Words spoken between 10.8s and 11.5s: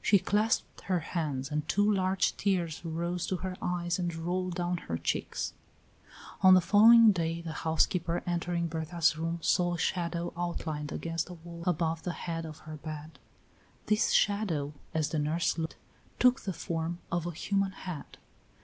against the